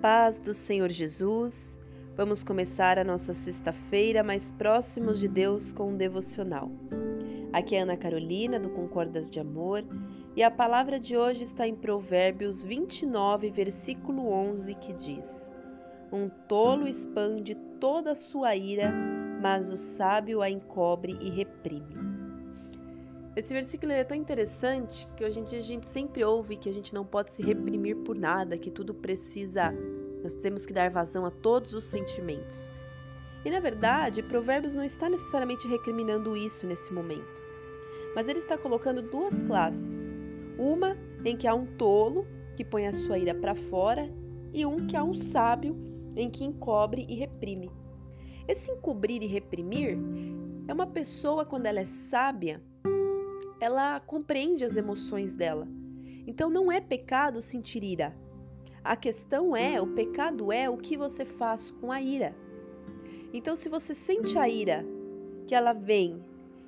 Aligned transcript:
paz 0.00 0.38
do 0.38 0.54
Senhor 0.54 0.88
Jesus, 0.88 1.78
vamos 2.16 2.44
começar 2.44 3.00
a 3.00 3.04
nossa 3.04 3.34
sexta-feira 3.34 4.22
mais 4.22 4.50
próximos 4.52 5.18
de 5.18 5.26
Deus 5.26 5.72
com 5.72 5.90
um 5.90 5.96
devocional. 5.96 6.70
Aqui 7.52 7.74
é 7.74 7.80
Ana 7.80 7.96
Carolina, 7.96 8.60
do 8.60 8.70
Concordas 8.70 9.28
de 9.28 9.40
Amor, 9.40 9.84
e 10.36 10.42
a 10.42 10.50
palavra 10.50 11.00
de 11.00 11.16
hoje 11.16 11.42
está 11.42 11.66
em 11.66 11.74
Provérbios 11.74 12.62
29, 12.62 13.50
versículo 13.50 14.28
11, 14.30 14.74
que 14.76 14.92
diz: 14.92 15.52
Um 16.12 16.28
tolo 16.46 16.86
expande 16.86 17.56
toda 17.80 18.12
a 18.12 18.16
sua 18.16 18.54
ira, 18.54 18.92
mas 19.42 19.68
o 19.72 19.76
sábio 19.76 20.42
a 20.42 20.48
encobre 20.48 21.18
e 21.20 21.28
reprime. 21.28 22.17
Esse 23.38 23.54
versículo 23.54 23.92
é 23.92 24.02
tão 24.02 24.16
interessante 24.16 25.06
que 25.16 25.24
hoje 25.24 25.38
em 25.38 25.44
dia 25.44 25.60
a 25.60 25.62
gente 25.62 25.86
sempre 25.86 26.24
ouve 26.24 26.56
que 26.56 26.68
a 26.68 26.72
gente 26.72 26.92
não 26.92 27.06
pode 27.06 27.30
se 27.30 27.40
reprimir 27.40 27.94
por 27.98 28.18
nada, 28.18 28.58
que 28.58 28.68
tudo 28.68 28.92
precisa, 28.92 29.72
nós 30.24 30.34
temos 30.34 30.66
que 30.66 30.72
dar 30.72 30.90
vazão 30.90 31.24
a 31.24 31.30
todos 31.30 31.72
os 31.72 31.86
sentimentos. 31.86 32.68
E 33.44 33.50
na 33.50 33.60
verdade, 33.60 34.24
Provérbios 34.24 34.74
não 34.74 34.82
está 34.82 35.08
necessariamente 35.08 35.68
recriminando 35.68 36.36
isso 36.36 36.66
nesse 36.66 36.92
momento, 36.92 37.32
mas 38.12 38.26
ele 38.26 38.40
está 38.40 38.58
colocando 38.58 39.02
duas 39.02 39.40
classes: 39.42 40.12
uma 40.58 40.98
em 41.24 41.36
que 41.36 41.46
há 41.46 41.54
um 41.54 41.64
tolo 41.76 42.26
que 42.56 42.64
põe 42.64 42.88
a 42.88 42.92
sua 42.92 43.20
ira 43.20 43.36
para 43.36 43.54
fora 43.54 44.12
e 44.52 44.66
um 44.66 44.84
que 44.84 44.96
há 44.96 45.04
um 45.04 45.14
sábio 45.14 45.76
em 46.16 46.28
que 46.28 46.44
encobre 46.44 47.06
e 47.08 47.14
reprime. 47.14 47.70
Esse 48.48 48.72
encobrir 48.72 49.22
e 49.22 49.28
reprimir 49.28 49.96
é 50.66 50.74
uma 50.74 50.88
pessoa 50.88 51.44
quando 51.44 51.66
ela 51.66 51.78
é 51.78 51.84
sábia, 51.84 52.60
ela 53.60 54.00
compreende 54.00 54.64
as 54.64 54.76
emoções 54.76 55.34
dela. 55.34 55.66
Então 56.26 56.50
não 56.50 56.70
é 56.70 56.80
pecado 56.80 57.40
sentir 57.40 57.82
ira. 57.82 58.14
A 58.84 58.96
questão 58.96 59.56
é, 59.56 59.80
o 59.80 59.86
pecado 59.86 60.52
é 60.52 60.68
o 60.70 60.76
que 60.76 60.96
você 60.96 61.24
faz 61.24 61.70
com 61.70 61.90
a 61.90 62.00
ira. 62.00 62.34
Então 63.32 63.56
se 63.56 63.68
você 63.68 63.94
sente 63.94 64.38
a 64.38 64.48
ira 64.48 64.84
que 65.46 65.54
ela 65.54 65.72
vem 65.72 66.22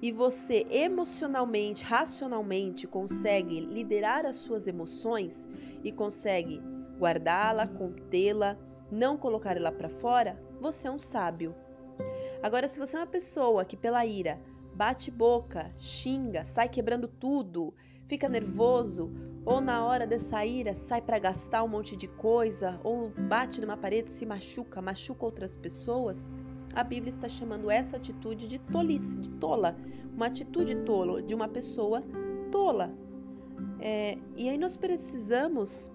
e 0.00 0.10
você 0.10 0.66
emocionalmente, 0.68 1.84
racionalmente 1.84 2.86
consegue 2.88 3.60
liderar 3.60 4.26
as 4.26 4.36
suas 4.36 4.66
emoções 4.66 5.48
e 5.84 5.92
consegue 5.92 6.60
guardá-la, 6.98 7.66
contê-la, 7.66 8.58
não 8.90 9.16
colocar 9.16 9.56
ela 9.56 9.70
para 9.70 9.88
fora, 9.88 10.40
você 10.60 10.88
é 10.88 10.90
um 10.90 10.98
sábio. 10.98 11.54
Agora, 12.42 12.66
se 12.66 12.80
você 12.80 12.96
é 12.96 13.00
uma 13.00 13.06
pessoa 13.06 13.64
que 13.64 13.76
pela 13.76 14.04
ira 14.04 14.40
bate 14.82 15.12
boca, 15.12 15.70
xinga, 15.78 16.44
sai 16.44 16.68
quebrando 16.68 17.06
tudo, 17.06 17.72
fica 18.08 18.28
nervoso, 18.28 19.12
ou 19.44 19.60
na 19.60 19.84
hora 19.86 20.04
dessa 20.04 20.44
ira 20.44 20.74
sai 20.74 21.00
para 21.00 21.20
gastar 21.20 21.62
um 21.62 21.68
monte 21.68 21.94
de 21.94 22.08
coisa, 22.08 22.80
ou 22.82 23.08
bate 23.28 23.60
numa 23.60 23.76
parede, 23.76 24.10
se 24.10 24.26
machuca, 24.26 24.82
machuca 24.82 25.24
outras 25.24 25.56
pessoas, 25.56 26.32
a 26.74 26.82
Bíblia 26.82 27.10
está 27.10 27.28
chamando 27.28 27.70
essa 27.70 27.96
atitude 27.96 28.48
de 28.48 28.58
tolice, 28.58 29.20
de 29.20 29.30
tola, 29.30 29.76
uma 30.16 30.26
atitude 30.26 30.74
tola 30.84 31.22
de 31.22 31.32
uma 31.32 31.46
pessoa 31.46 32.02
tola. 32.50 32.92
É, 33.78 34.18
e 34.36 34.48
aí 34.48 34.58
nós 34.58 34.76
precisamos 34.76 35.92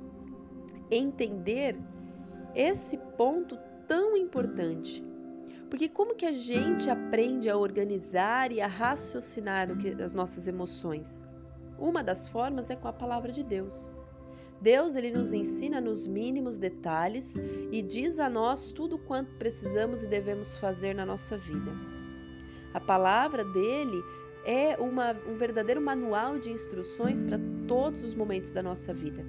entender 0.89 1.77
esse 2.55 2.97
ponto 3.17 3.59
tão 3.85 4.15
importante. 4.15 5.03
Porque 5.70 5.90
como 5.90 6.16
que 6.16 6.26
a 6.26 6.32
gente 6.32 6.90
aprende 6.90 7.50
a 7.50 7.58
organizar 7.58 8.52
e 8.52 8.62
a 8.62 8.68
raciocinar 8.68 9.68
as 10.04 10.14
nossas 10.14 10.48
emoções? 10.48 11.26
Uma 11.78 12.04
das 12.04 12.28
formas 12.28 12.70
é 12.70 12.76
com 12.76 12.88
a 12.88 12.94
palavra 12.94 13.32
de 13.32 13.44
Deus. 13.44 13.94
Deus 14.62 14.95
ele 14.95 15.12
nos 15.12 15.34
ensina 15.34 15.80
nos 15.80 16.08
mínimos 16.08 16.58
detalhes 16.58 17.36
e 17.72 17.82
diz 17.82 18.18
a 18.18 18.30
nós 18.30 18.72
tudo 18.72 18.98
quanto 18.98 19.36
precisamos 19.36 20.02
e 20.02 20.08
devemos 20.08 20.58
fazer 20.58 20.95
na 20.95 21.06
nossa 21.06 21.38
vida. 21.38 21.72
A 22.73 22.80
palavra 22.80 23.44
dele 23.44 24.02
é 24.45 24.77
uma, 24.77 25.11
um 25.27 25.36
verdadeiro 25.36 25.82
manual 25.82 26.39
de 26.39 26.50
instruções 26.50 27.22
para 27.22 27.39
todos 27.67 28.04
os 28.04 28.16
momentos 28.16 28.52
da 28.52 28.64
nossa 28.64 28.94
vida. 28.94 29.23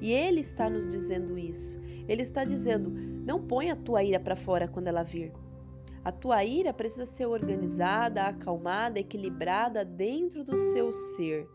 E 0.00 0.10
ele 0.10 0.40
está 0.40 0.68
nos 0.68 0.86
dizendo 0.86 1.38
isso. 1.38 1.80
Ele 2.08 2.22
está 2.22 2.44
dizendo: 2.44 2.90
não 2.90 3.40
põe 3.40 3.70
a 3.70 3.76
tua 3.76 4.02
ira 4.02 4.18
para 4.18 4.34
fora 4.34 4.66
quando 4.66 4.88
ela 4.88 5.04
vir. 5.04 5.32
A 6.04 6.10
tua 6.10 6.44
ira 6.44 6.72
precisa 6.72 7.06
ser 7.06 7.26
organizada, 7.26 8.24
acalmada, 8.24 8.98
equilibrada 8.98 9.84
dentro 9.84 10.42
do 10.42 10.56
seu 10.56 10.92
ser. 10.92 11.48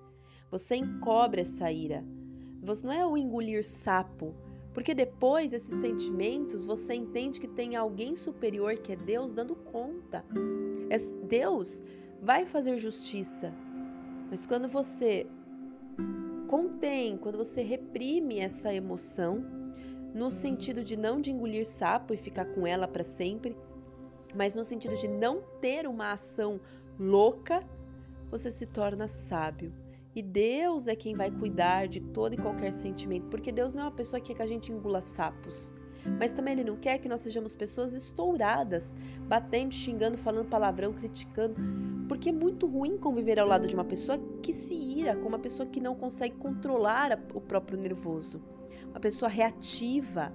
Você 0.50 0.76
encobre 0.76 1.42
essa 1.42 1.70
ira. 1.70 2.06
Você 2.62 2.88
não 2.88 2.94
é 2.94 3.06
o 3.06 3.18
engolir 3.18 3.64
sapo, 3.66 4.34
porque 4.74 4.94
depois 4.94 5.52
esses 5.52 5.82
sentimentos 5.82 6.64
você 6.64 6.94
entende 6.94 7.40
que 7.40 7.48
tem 7.48 7.76
alguém 7.76 8.16
superior 8.16 8.78
que 8.78 8.94
é 8.94 8.96
Deus 8.96 9.34
dando 9.34 9.56
conta. 9.56 10.24
É 10.90 10.98
Deus 11.26 11.84
vai 12.22 12.46
fazer 12.46 12.78
justiça. 12.78 13.54
Mas 14.30 14.46
quando 14.46 14.68
você 14.70 15.28
contém, 16.48 17.18
quando 17.18 17.38
você 17.38 17.62
reprime 17.62 18.40
essa 18.40 18.74
emoção, 18.74 19.44
no 20.14 20.32
sentido 20.32 20.84
de 20.84 20.96
não 20.96 21.20
de 21.20 21.32
engolir 21.32 21.66
sapo 21.66 22.14
e 22.14 22.18
ficar 22.18 22.46
com 22.46 22.66
ela 22.66 22.88
para 22.88 23.04
sempre, 23.04 23.56
mas 24.38 24.54
no 24.54 24.64
sentido 24.64 24.96
de 24.96 25.08
não 25.08 25.42
ter 25.60 25.88
uma 25.88 26.12
ação 26.12 26.62
louca, 27.00 27.64
você 28.30 28.52
se 28.52 28.68
torna 28.68 29.08
sábio. 29.08 29.74
E 30.16 30.22
Deus 30.22 30.88
é 30.88 30.96
quem 30.96 31.16
vai 31.16 31.32
cuidar 31.32 31.88
de 31.88 32.00
todo 32.00 32.34
e 32.34 32.38
qualquer 32.38 32.72
sentimento, 32.72 33.28
porque 33.30 33.52
Deus 33.52 33.74
não 33.74 33.82
é 33.82 33.86
uma 33.86 33.92
pessoa 33.92 34.20
que 34.20 34.28
quer 34.28 34.36
que 34.36 34.42
a 34.44 34.48
gente 34.48 34.72
engula 34.72 35.02
sapos. 35.02 35.74
Mas 36.20 36.32
também 36.32 36.54
Ele 36.54 36.64
não 36.64 36.76
quer 36.76 37.00
que 37.00 37.10
nós 37.10 37.22
sejamos 37.22 37.56
pessoas 37.56 37.94
estouradas, 37.96 38.96
batendo, 39.28 39.74
xingando, 39.74 40.18
falando 40.18 40.48
palavrão, 40.48 40.94
criticando, 40.94 41.56
porque 42.08 42.30
é 42.30 42.32
muito 42.32 42.68
ruim 42.68 42.96
conviver 42.96 43.40
ao 43.40 43.48
lado 43.48 43.68
de 43.68 43.74
uma 43.74 43.86
pessoa 43.86 44.20
que 44.42 44.54
se 44.54 44.76
ira, 44.76 45.16
com 45.16 45.28
uma 45.28 45.40
pessoa 45.40 45.68
que 45.68 45.80
não 45.80 45.96
consegue 45.96 46.36
controlar 46.36 47.20
o 47.34 47.42
próprio 47.42 47.78
nervoso, 47.78 48.40
uma 48.90 49.00
pessoa 49.00 49.30
reativa. 49.30 50.32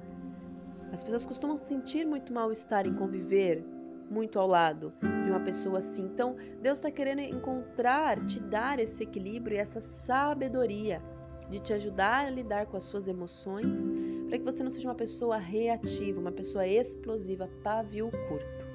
As 0.92 1.02
pessoas 1.02 1.24
costumam 1.24 1.56
sentir 1.56 2.04
muito 2.04 2.32
mal-estar 2.32 2.86
em 2.86 2.94
conviver 2.94 3.64
muito 4.12 4.38
ao 4.38 4.46
lado 4.46 4.92
de 5.00 5.30
uma 5.30 5.40
pessoa 5.40 5.78
assim. 5.78 6.04
Então, 6.04 6.36
Deus 6.60 6.78
está 6.78 6.90
querendo 6.90 7.20
encontrar, 7.20 8.24
te 8.26 8.38
dar 8.38 8.78
esse 8.78 9.02
equilíbrio 9.02 9.56
e 9.56 9.58
essa 9.58 9.80
sabedoria 9.80 11.02
de 11.48 11.58
te 11.58 11.72
ajudar 11.72 12.26
a 12.26 12.30
lidar 12.30 12.66
com 12.66 12.76
as 12.76 12.84
suas 12.84 13.08
emoções, 13.08 13.90
para 14.28 14.38
que 14.38 14.44
você 14.44 14.62
não 14.62 14.70
seja 14.70 14.88
uma 14.88 14.94
pessoa 14.94 15.38
reativa, 15.38 16.20
uma 16.20 16.32
pessoa 16.32 16.66
explosiva, 16.66 17.48
pavio 17.62 18.10
curto. 18.28 18.66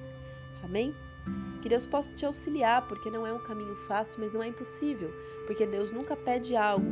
Amém? 0.64 0.94
Que 1.62 1.70
Deus 1.70 1.86
possa 1.86 2.12
te 2.14 2.26
auxiliar, 2.26 2.88
porque 2.88 3.10
não 3.10 3.26
é 3.26 3.34
um 3.34 3.44
caminho 3.44 3.76
fácil, 3.88 4.22
mas 4.22 4.34
não 4.34 4.44
é 4.44 4.48
impossível, 4.48 5.12
porque 5.46 5.66
Deus 5.66 5.92
nunca 5.92 6.16
pede 6.16 6.56
algo 6.56 6.86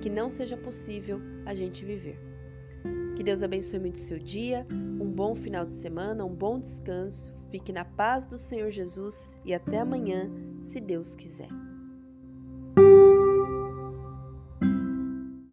que 0.00 0.10
não 0.10 0.30
seja 0.30 0.56
possível 0.56 1.20
a 1.46 1.54
gente 1.54 1.84
viver. 1.84 2.18
Que 3.16 3.22
Deus 3.22 3.42
abençoe 3.42 3.78
muito 3.78 3.96
o 3.96 3.98
seu 3.98 4.18
dia, 4.18 4.66
um 4.70 5.10
bom 5.10 5.34
final 5.34 5.64
de 5.64 5.72
semana, 5.72 6.24
um 6.24 6.34
bom 6.34 6.60
descanso 6.60 7.33
Fique 7.54 7.72
na 7.72 7.84
paz 7.84 8.26
do 8.26 8.36
Senhor 8.36 8.68
Jesus 8.72 9.36
e 9.44 9.54
até 9.54 9.78
amanhã, 9.78 10.28
se 10.60 10.80
Deus 10.80 11.14
quiser. 11.14 11.46